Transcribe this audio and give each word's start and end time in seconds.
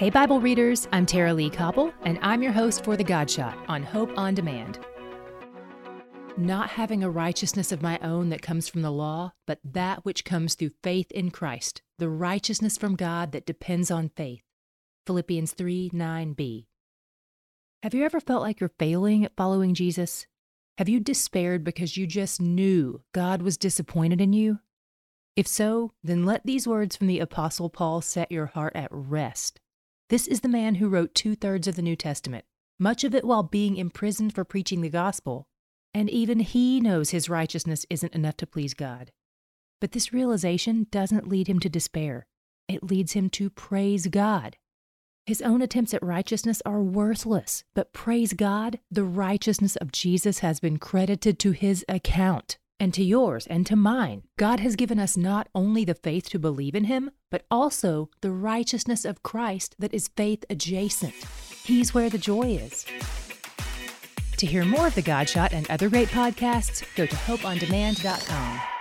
Hey, 0.00 0.08
Bible 0.08 0.40
readers, 0.40 0.88
I'm 0.92 1.04
Tara-Leigh 1.04 1.50
Cobble, 1.50 1.92
and 2.04 2.18
I'm 2.22 2.42
your 2.42 2.52
host 2.52 2.84
for 2.84 2.96
The 2.96 3.04
God 3.04 3.30
Shot 3.30 3.58
on 3.68 3.82
Hope 3.82 4.10
on 4.16 4.34
Demand. 4.34 4.78
Not 6.38 6.70
having 6.70 7.04
a 7.04 7.10
righteousness 7.10 7.70
of 7.70 7.82
my 7.82 7.98
own 7.98 8.30
that 8.30 8.40
comes 8.40 8.66
from 8.66 8.80
the 8.80 8.90
law, 8.90 9.34
but 9.46 9.58
that 9.62 10.02
which 10.06 10.24
comes 10.24 10.54
through 10.54 10.70
faith 10.82 11.10
in 11.12 11.30
Christ, 11.30 11.82
the 11.98 12.08
righteousness 12.08 12.78
from 12.78 12.96
God 12.96 13.32
that 13.32 13.44
depends 13.44 13.90
on 13.90 14.08
faith. 14.16 14.40
Philippians 15.06 15.52
3 15.52 15.90
9b. 15.90 16.64
Have 17.82 17.92
you 17.92 18.02
ever 18.06 18.20
felt 18.20 18.40
like 18.40 18.58
you're 18.58 18.72
failing 18.78 19.26
at 19.26 19.36
following 19.36 19.74
Jesus? 19.74 20.26
Have 20.78 20.88
you 20.88 20.98
despaired 20.98 21.62
because 21.62 21.98
you 21.98 22.06
just 22.06 22.40
knew 22.40 23.02
God 23.12 23.42
was 23.42 23.58
disappointed 23.58 24.22
in 24.22 24.32
you? 24.32 24.60
If 25.36 25.46
so, 25.46 25.92
then 26.02 26.24
let 26.24 26.46
these 26.46 26.66
words 26.66 26.96
from 26.96 27.06
the 27.06 27.20
Apostle 27.20 27.68
Paul 27.68 28.00
set 28.00 28.32
your 28.32 28.46
heart 28.46 28.74
at 28.74 28.88
rest. 28.90 29.60
This 30.10 30.26
is 30.26 30.40
the 30.40 30.48
man 30.48 30.74
who 30.74 30.88
wrote 30.88 31.14
two 31.14 31.36
thirds 31.36 31.68
of 31.68 31.76
the 31.76 31.82
New 31.82 31.94
Testament, 31.94 32.44
much 32.80 33.04
of 33.04 33.14
it 33.14 33.24
while 33.24 33.44
being 33.44 33.76
imprisoned 33.76 34.34
for 34.34 34.44
preaching 34.44 34.80
the 34.80 34.88
gospel. 34.88 35.46
And 35.94 36.10
even 36.10 36.40
he 36.40 36.80
knows 36.80 37.10
his 37.10 37.28
righteousness 37.28 37.86
isn't 37.88 38.12
enough 38.12 38.36
to 38.38 38.46
please 38.46 38.74
God. 38.74 39.12
But 39.80 39.92
this 39.92 40.12
realization 40.12 40.88
doesn't 40.90 41.28
lead 41.28 41.46
him 41.46 41.60
to 41.60 41.68
despair, 41.68 42.26
it 42.66 42.82
leads 42.82 43.12
him 43.12 43.30
to 43.30 43.50
praise 43.50 44.08
God. 44.08 44.56
His 45.26 45.40
own 45.42 45.62
attempts 45.62 45.94
at 45.94 46.02
righteousness 46.02 46.60
are 46.66 46.82
worthless, 46.82 47.62
but 47.72 47.92
praise 47.92 48.32
God, 48.32 48.80
the 48.90 49.04
righteousness 49.04 49.76
of 49.76 49.92
Jesus 49.92 50.40
has 50.40 50.58
been 50.58 50.78
credited 50.78 51.38
to 51.38 51.52
his 51.52 51.84
account 51.88 52.58
and 52.80 52.92
to 52.94 53.04
yours 53.04 53.46
and 53.46 53.66
to 53.66 53.76
mine. 53.76 54.22
God 54.38 54.58
has 54.60 54.74
given 54.74 54.98
us 54.98 55.16
not 55.16 55.48
only 55.54 55.84
the 55.84 55.94
faith 55.94 56.30
to 56.30 56.38
believe 56.38 56.74
in 56.74 56.84
him, 56.84 57.10
but 57.30 57.44
also 57.50 58.08
the 58.22 58.32
righteousness 58.32 59.04
of 59.04 59.22
Christ 59.22 59.76
that 59.78 59.94
is 59.94 60.08
faith 60.16 60.44
adjacent. 60.50 61.14
He's 61.62 61.94
where 61.94 62.10
the 62.10 62.18
joy 62.18 62.52
is. 62.52 62.86
To 64.38 64.46
hear 64.46 64.64
more 64.64 64.86
of 64.86 64.94
The 64.94 65.02
God 65.02 65.28
Shot 65.28 65.52
and 65.52 65.70
other 65.70 65.90
great 65.90 66.08
podcasts, 66.08 66.82
go 66.96 67.04
to 67.04 67.14
hopeondemand.com. 67.14 68.79